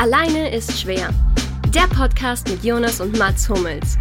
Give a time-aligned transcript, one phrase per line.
[0.00, 1.12] Alleine ist schwer.
[1.74, 3.98] Der Podcast mit Jonas und Mats Hummels.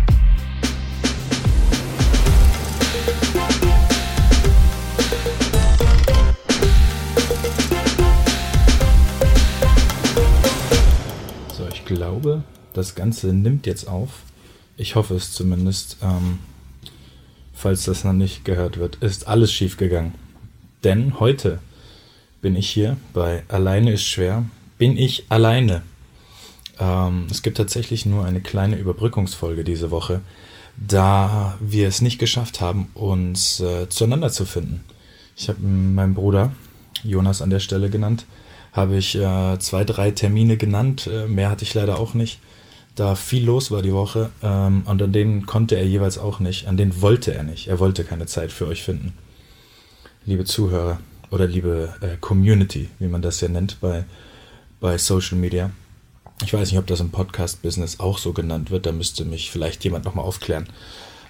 [11.57, 12.43] So, ich glaube,
[12.73, 14.21] das Ganze nimmt jetzt auf.
[14.77, 15.98] Ich hoffe es zumindest.
[16.04, 16.38] Ähm,
[17.55, 20.14] falls das noch nicht gehört wird, ist alles schief gegangen.
[20.84, 21.57] Denn heute
[22.39, 24.45] bin ich hier bei Alleine ist schwer.
[24.78, 25.82] Bin ich alleine.
[26.80, 30.22] Ähm, es gibt tatsächlich nur eine kleine Überbrückungsfolge diese Woche,
[30.76, 34.84] da wir es nicht geschafft haben, uns äh, zueinander zu finden.
[35.35, 36.52] Ich habe meinen Bruder,
[37.04, 38.26] Jonas an der Stelle genannt,
[38.73, 41.07] habe ich äh, zwei, drei Termine genannt.
[41.07, 42.40] Äh, mehr hatte ich leider auch nicht
[42.98, 46.68] da viel los war die Woche ähm, und an denen konnte er jeweils auch nicht,
[46.68, 47.68] an denen wollte er nicht.
[47.68, 49.13] Er wollte keine Zeit für euch finden.
[50.26, 50.99] Liebe Zuhörer
[51.30, 54.04] oder liebe äh, Community, wie man das ja nennt bei,
[54.80, 55.72] bei Social Media.
[56.44, 59.84] Ich weiß nicht, ob das im Podcast-Business auch so genannt wird, da müsste mich vielleicht
[59.84, 60.68] jemand nochmal aufklären.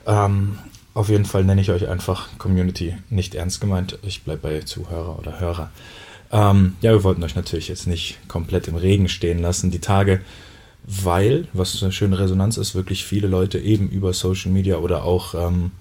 [0.06, 0.58] Ähm,
[0.94, 4.00] auf jeden Fall nenne ich euch einfach Community, nicht ernst gemeint.
[4.02, 5.72] Ich bleibe bei Zuhörer oder Hörer.
[6.32, 9.72] Ähm, ja, wir wollten euch natürlich jetzt nicht komplett im Regen stehen lassen.
[9.72, 10.22] Die Tage
[10.88, 15.36] weil, was eine schöne Resonanz ist, wirklich viele Leute eben über Social Media oder auch,
[15.36, 15.72] ähm,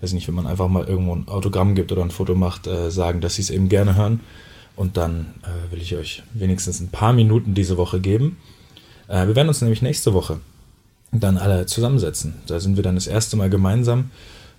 [0.00, 2.90] weiß nicht, wenn man einfach mal irgendwo ein Autogramm gibt oder ein Foto macht, äh,
[2.90, 4.20] sagen, dass sie es eben gerne hören.
[4.76, 8.38] Und dann äh, will ich euch wenigstens ein paar Minuten diese Woche geben.
[9.08, 10.40] Äh, wir werden uns nämlich nächste Woche
[11.12, 12.34] dann alle zusammensetzen.
[12.46, 14.10] Da sind wir dann das erste Mal gemeinsam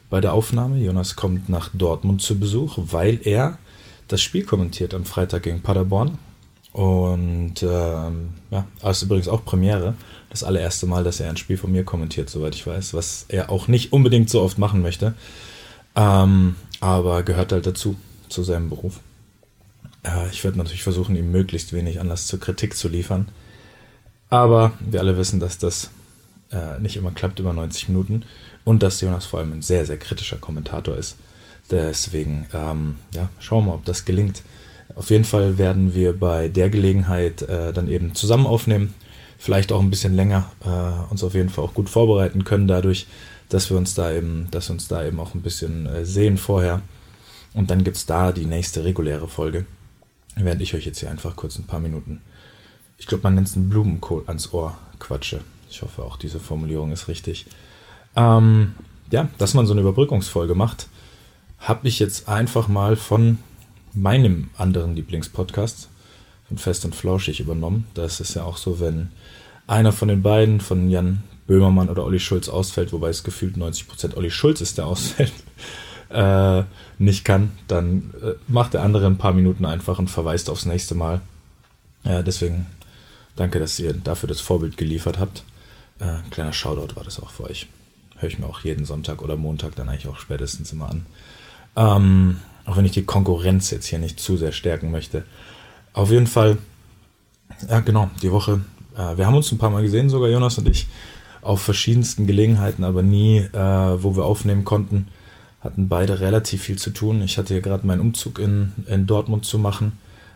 [0.10, 0.78] bei der Aufnahme.
[0.78, 3.58] Jonas kommt nach Dortmund zu Besuch, weil er
[4.08, 6.18] das Spiel kommentiert am Freitag gegen Paderborn.
[6.72, 9.96] Und ähm, ja, das ist übrigens auch Premiere.
[10.30, 13.50] Das allererste Mal, dass er ein Spiel von mir kommentiert, soweit ich weiß, was er
[13.50, 15.14] auch nicht unbedingt so oft machen möchte.
[15.96, 17.96] Ähm, aber gehört halt dazu,
[18.28, 19.00] zu seinem Beruf.
[20.06, 23.28] Äh, ich werde natürlich versuchen, ihm möglichst wenig Anlass zur Kritik zu liefern.
[24.30, 25.90] Aber wir alle wissen, dass das
[26.52, 28.24] äh, nicht immer klappt über 90 Minuten
[28.64, 31.18] und dass Jonas vor allem ein sehr, sehr kritischer Kommentator ist.
[31.72, 34.44] Deswegen, ähm, ja, schauen wir mal, ob das gelingt.
[34.96, 38.94] Auf jeden Fall werden wir bei der Gelegenheit äh, dann eben zusammen aufnehmen,
[39.38, 43.08] vielleicht auch ein bisschen länger, äh, uns auf jeden Fall auch gut vorbereiten können dadurch,
[43.50, 46.82] dass wir uns da eben, dass uns da eben auch ein bisschen äh, sehen vorher.
[47.54, 49.66] Und dann gibt es da die nächste reguläre Folge.
[50.36, 52.22] Während ich euch jetzt hier einfach kurz ein paar Minuten,
[52.98, 55.42] ich glaube, man nennt es einen Blumenkohl ans Ohr quatsche.
[55.70, 57.46] Ich hoffe auch diese Formulierung ist richtig.
[58.16, 58.76] Ähm,
[59.12, 60.88] ja, dass man so eine Überbrückungsfolge macht,
[61.60, 63.40] habe ich jetzt einfach mal von
[63.94, 65.90] meinem anderen Lieblingspodcast
[66.48, 67.88] von Fest und Flauschig übernommen.
[67.94, 69.10] Das ist ja auch so, wenn
[69.68, 74.16] einer von den beiden, von Jan Böhmermann oder Olli Schulz ausfällt, wobei es gefühlt 90%
[74.16, 75.34] Olli Schulz ist, der ausfällt,
[76.10, 76.64] äh,
[76.98, 80.96] nicht kann, dann äh, macht der andere ein paar Minuten einfach und verweist aufs nächste
[80.96, 81.22] Mal.
[82.04, 82.68] Ja, deswegen
[83.36, 85.44] danke, dass ihr dafür das Vorbild geliefert habt.
[86.00, 87.68] Äh, kleiner Shoutout war das auch für euch.
[88.18, 91.06] Höre ich mir auch jeden Sonntag oder Montag dann eigentlich auch spätestens immer an.
[91.76, 95.24] Ähm, auch wenn ich die Konkurrenz jetzt hier nicht zu sehr stärken möchte.
[95.94, 96.58] Auf jeden Fall,
[97.70, 98.62] ja genau, die Woche.
[98.96, 100.88] Äh, wir haben uns ein paar Mal gesehen, sogar Jonas und ich,
[101.42, 105.08] auf verschiedensten Gelegenheiten, aber nie, äh, wo wir aufnehmen konnten.
[105.66, 107.24] Hatten beide relativ viel zu tun.
[107.24, 109.94] Ich hatte ja gerade meinen Umzug in, in Dortmund zu machen.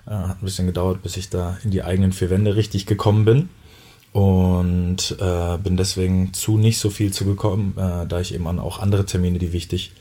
[0.08, 3.26] Äh, hat ein bisschen gedauert, bis ich da in die eigenen vier Wände richtig gekommen
[3.26, 3.50] bin.
[4.12, 8.80] Und äh, bin deswegen zu nicht so viel zu gekommen, äh, da ich eben auch
[8.80, 9.92] andere Termine, die wichtig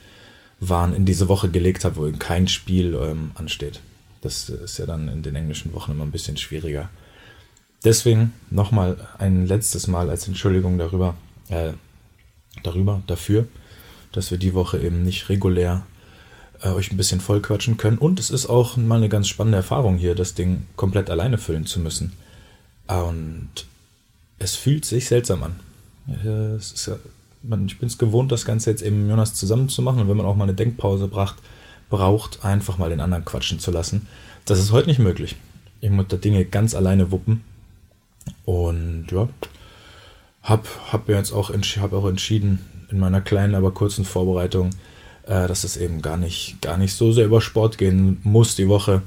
[0.61, 3.81] waren, in diese Woche gelegt habe, wo eben kein Spiel ähm, ansteht.
[4.23, 6.89] Das ist ja dann in den englischen Wochen immer ein bisschen schwieriger.
[7.85, 11.17] Deswegen nochmal ein letztes Mal als Entschuldigung darüber,
[11.51, 11.73] äh,
[12.63, 13.47] darüber, dafür,
[14.13, 15.87] dass wir die Woche eben nicht regulär
[16.63, 17.99] äh, euch ein bisschen vollquatschen können.
[17.99, 21.67] Und es ist auch mal eine ganz spannende Erfahrung hier, das Ding komplett alleine füllen
[21.67, 22.13] zu müssen.
[22.87, 23.51] Und
[24.39, 25.57] es fühlt sich seltsam an.
[26.25, 26.59] Ja
[27.67, 30.27] ich bin es gewohnt, das Ganze jetzt eben Jonas zusammen zu machen und wenn man
[30.27, 31.37] auch mal eine Denkpause braucht,
[31.91, 34.07] braucht, einfach mal den anderen quatschen zu lassen.
[34.45, 35.37] Das ist heute nicht möglich.
[35.81, 37.45] Ich muss da Dinge ganz alleine wuppen.
[38.45, 39.29] Und ja,
[40.43, 44.71] hab, hab jetzt auch, hab auch entschieden, in meiner kleinen, aber kurzen Vorbereitung,
[45.27, 48.69] äh, dass es eben gar nicht, gar nicht so sehr über Sport gehen muss die
[48.69, 49.03] Woche.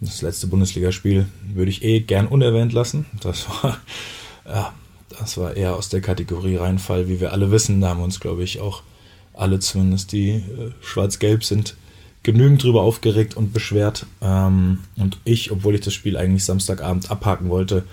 [0.00, 3.06] Das letzte Bundesligaspiel würde ich eh gern unerwähnt lassen.
[3.20, 3.78] Das war,
[4.46, 4.74] ja,
[5.08, 7.80] das war eher aus der Kategorie Reinfall, wie wir alle wissen.
[7.80, 8.82] Da haben uns, glaube ich, auch
[9.32, 11.76] alle zumindest, die äh, schwarz-gelb sind,
[12.22, 14.06] genügend drüber aufgeregt und beschwert.
[14.20, 17.84] Ähm, und ich, obwohl ich das Spiel eigentlich Samstagabend abhaken wollte,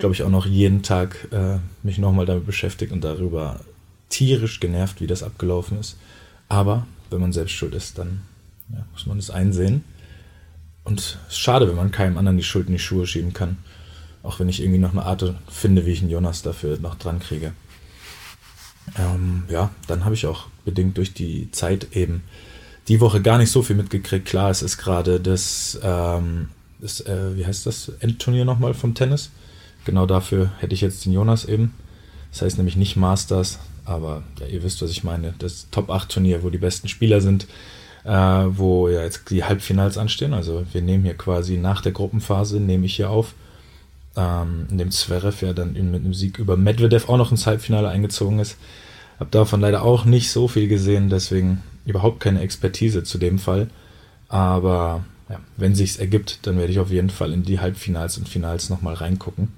[0.00, 3.60] glaube ich auch noch jeden Tag äh, mich nochmal damit beschäftigt und darüber
[4.08, 5.96] tierisch genervt, wie das abgelaufen ist.
[6.48, 8.22] Aber wenn man selbst schuld ist, dann
[8.72, 9.84] ja, muss man es einsehen.
[10.84, 13.58] Und es ist schade, wenn man keinem anderen die Schuld in die Schuhe schieben kann.
[14.22, 17.20] Auch wenn ich irgendwie noch eine Art finde, wie ich einen Jonas dafür noch dran
[17.20, 17.52] kriege.
[18.98, 22.22] Ähm, ja, dann habe ich auch bedingt durch die Zeit eben
[22.88, 24.26] die Woche gar nicht so viel mitgekriegt.
[24.26, 26.48] Klar, es ist gerade das, ähm,
[26.80, 29.30] das äh, wie heißt das, Endturnier nochmal vom Tennis.
[29.84, 31.74] Genau dafür hätte ich jetzt den Jonas eben.
[32.30, 35.34] Das heißt nämlich nicht Masters, aber ja, ihr wisst, was ich meine.
[35.38, 37.46] Das Top 8 Turnier, wo die besten Spieler sind,
[38.04, 40.32] äh, wo ja jetzt die Halbfinals anstehen.
[40.32, 43.34] Also wir nehmen hier quasi nach der Gruppenphase, nehme ich hier auf,
[44.16, 47.88] ähm, in dem Zverev ja dann mit einem Sieg über Medvedev auch noch ins Halbfinale
[47.88, 48.56] eingezogen ist.
[49.18, 53.68] Hab davon leider auch nicht so viel gesehen, deswegen überhaupt keine Expertise zu dem Fall.
[54.28, 58.28] Aber ja, wenn sich's ergibt, dann werde ich auf jeden Fall in die Halbfinals und
[58.28, 59.48] Finals nochmal reingucken.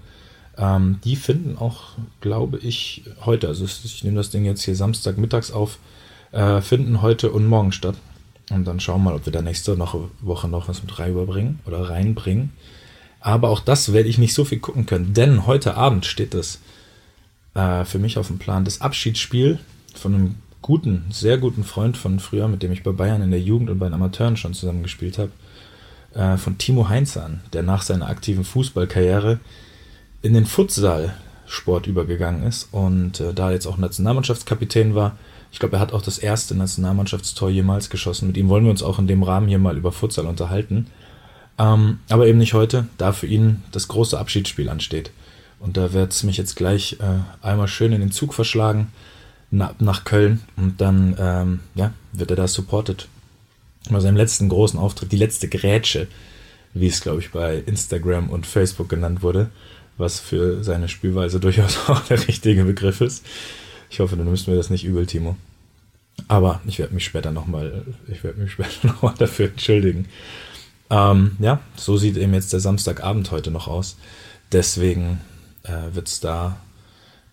[0.62, 1.80] Ähm, die finden auch,
[2.20, 5.78] glaube ich, heute, also ich nehme das Ding jetzt hier Samstag mittags auf,
[6.30, 7.96] äh, finden heute und morgen statt.
[8.48, 11.90] Und dann schauen wir mal, ob wir da nächste Woche noch was mit reinbringen oder
[11.90, 12.52] reinbringen.
[13.18, 16.60] Aber auch das werde ich nicht so viel gucken können, denn heute Abend steht das
[17.54, 18.64] äh, für mich auf dem Plan.
[18.64, 19.58] Das Abschiedsspiel
[19.94, 23.40] von einem guten, sehr guten Freund von früher, mit dem ich bei Bayern in der
[23.40, 25.32] Jugend und bei den Amateuren schon zusammen gespielt habe,
[26.14, 29.40] äh, von Timo Heinz an, der nach seiner aktiven Fußballkarriere
[30.22, 35.16] in den Futsal-Sport übergegangen ist und äh, da jetzt auch Nationalmannschaftskapitän war.
[35.50, 38.28] Ich glaube, er hat auch das erste Nationalmannschaftstor jemals geschossen.
[38.28, 40.86] Mit ihm wollen wir uns auch in dem Rahmen hier mal über Futsal unterhalten.
[41.58, 45.10] Ähm, aber eben nicht heute, da für ihn das große Abschiedsspiel ansteht.
[45.60, 48.90] Und da wird es mich jetzt gleich äh, einmal schön in den Zug verschlagen
[49.52, 53.06] na, nach Köln und dann ähm, ja, wird er da supported.
[53.90, 56.08] Bei seinem letzten großen Auftritt, die letzte Grätsche,
[56.72, 59.50] wie es glaube ich bei Instagram und Facebook genannt wurde,
[59.98, 63.24] was für seine Spielweise durchaus auch der richtige Begriff ist.
[63.90, 65.36] Ich hoffe, du nimmst mir das nicht übel, Timo.
[66.28, 68.20] Aber ich werde mich später nochmal, ich
[69.18, 70.06] dafür entschuldigen.
[70.90, 73.96] Ähm, ja, so sieht eben jetzt der Samstagabend heute noch aus.
[74.52, 75.20] Deswegen
[75.62, 76.58] äh, wird es da,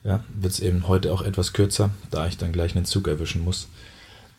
[0.03, 3.43] ja, wird es eben heute auch etwas kürzer, da ich dann gleich einen Zug erwischen
[3.43, 3.67] muss.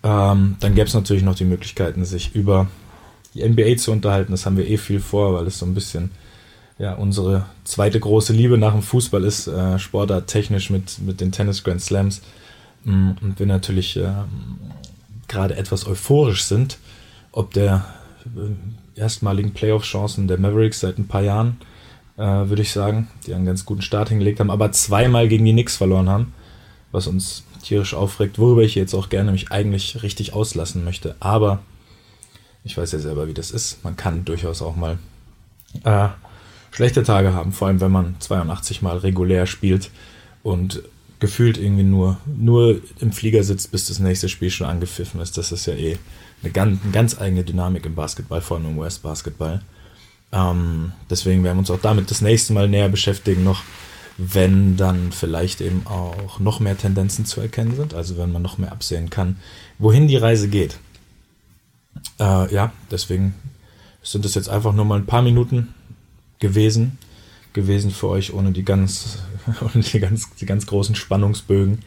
[0.03, 2.69] Ähm, dann gäbe es natürlich noch die Möglichkeiten, sich über
[3.35, 4.33] die NBA zu unterhalten.
[4.33, 6.11] Das haben wir eh viel vor, weil es so ein bisschen
[6.81, 11.31] ja, unsere zweite große Liebe nach dem Fußball ist, äh, Sportart technisch mit, mit den
[11.31, 12.23] Tennis Grand Slams.
[12.85, 14.09] Mm, und wir natürlich äh,
[15.29, 16.79] gerade etwas euphorisch sind,
[17.33, 17.85] ob der
[18.25, 21.59] äh, erstmaligen Playoff-Chancen der Mavericks seit ein paar Jahren,
[22.17, 25.53] äh, würde ich sagen, die einen ganz guten Start hingelegt haben, aber zweimal gegen die
[25.53, 26.33] Knicks verloren haben,
[26.93, 31.15] was uns tierisch aufregt, worüber ich jetzt auch gerne mich eigentlich richtig auslassen möchte.
[31.21, 31.61] Aber
[32.65, 33.85] ich weiß ja selber, wie das ist.
[33.85, 34.99] Man kann durchaus auch mal
[35.85, 36.09] äh,
[36.71, 39.91] schlechte Tage haben, vor allem wenn man 82 Mal regulär spielt
[40.43, 40.83] und
[41.19, 45.37] gefühlt irgendwie nur, nur im Flieger sitzt, bis das nächste Spiel schon angepfiffen ist.
[45.37, 45.99] Das ist ja eh
[46.43, 49.61] eine ganz, eine ganz eigene Dynamik im Basketball, vor allem im US-Basketball.
[50.33, 53.63] Ähm, deswegen werden wir uns auch damit das nächste Mal näher beschäftigen, noch
[54.17, 58.59] wenn dann vielleicht eben auch noch mehr Tendenzen zu erkennen sind, also wenn man noch
[58.59, 59.39] mehr absehen kann,
[59.79, 60.79] wohin die Reise geht.
[62.19, 63.35] Äh, ja, deswegen
[64.03, 65.75] sind es jetzt einfach nur mal ein paar Minuten,
[66.41, 66.99] gewesen,
[67.53, 69.19] gewesen für euch ohne die ganz,
[69.61, 71.81] ohne die ganz, die ganz großen Spannungsbögen,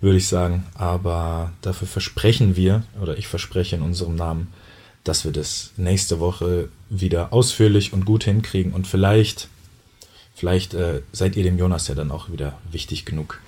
[0.00, 0.66] würde ich sagen.
[0.74, 4.48] Aber dafür versprechen wir, oder ich verspreche in unserem Namen,
[5.04, 9.48] dass wir das nächste Woche wieder ausführlich und gut hinkriegen und vielleicht,
[10.34, 13.40] vielleicht äh, seid ihr dem Jonas ja dann auch wieder wichtig genug,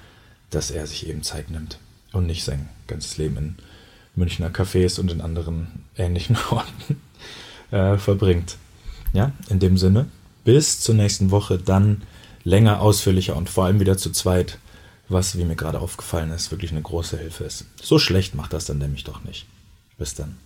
[0.50, 1.78] dass er sich eben Zeit nimmt
[2.12, 3.56] und nicht sein ganzes Leben in
[4.16, 7.00] Münchner Cafés und in anderen ähnlichen Orten
[7.70, 8.56] äh, verbringt.
[9.12, 10.06] Ja, in dem Sinne,
[10.44, 12.02] bis zur nächsten Woche dann
[12.44, 14.58] länger, ausführlicher und vor allem wieder zu zweit,
[15.08, 17.66] was, wie mir gerade aufgefallen ist, wirklich eine große Hilfe ist.
[17.82, 19.46] So schlecht macht das dann nämlich doch nicht.
[19.98, 20.36] Bis dann.